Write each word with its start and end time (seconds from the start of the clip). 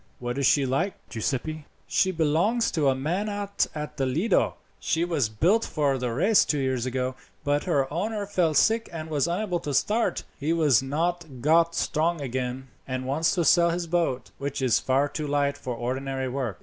"What 0.17 0.39
is 0.39 0.47
she 0.47 0.65
like, 0.65 0.95
Giuseppi?" 1.09 1.67
"She 1.87 2.09
belongs 2.11 2.71
to 2.71 2.87
a 2.89 2.95
man 2.95 3.29
out 3.29 3.67
at 3.75 3.99
Lido. 3.99 4.55
She 4.79 5.05
was 5.05 5.29
built 5.29 5.63
for 5.63 5.99
the 5.99 6.11
race 6.11 6.43
two 6.43 6.57
years 6.57 6.87
ago, 6.87 7.13
but 7.43 7.65
her 7.65 7.85
owner 7.93 8.25
fell 8.25 8.55
sick 8.55 8.89
and 8.91 9.11
was 9.11 9.27
unable 9.27 9.59
to 9.59 9.75
start. 9.75 10.23
He 10.39 10.49
has 10.57 10.81
not 10.81 11.23
got 11.41 11.75
strong 11.75 12.19
again, 12.19 12.69
and 12.87 13.05
wants 13.05 13.35
to 13.35 13.45
sell 13.45 13.69
his 13.69 13.85
boat, 13.85 14.31
which 14.39 14.59
is 14.59 14.79
far 14.79 15.07
too 15.07 15.27
light 15.27 15.55
for 15.55 15.75
ordinary 15.75 16.27
work. 16.29 16.59